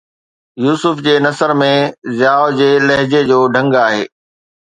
[0.63, 1.67] يوسف جي نثر ۾
[2.17, 4.03] ضياءَ جي لهجي جو ڍنگ آهي